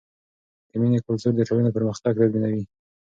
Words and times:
د 0.69 0.71
مینې 0.81 0.99
کلتور 1.07 1.31
د 1.35 1.41
ټولنې 1.49 1.71
پرمختګ 1.77 2.13
تضمینوي. 2.21 2.63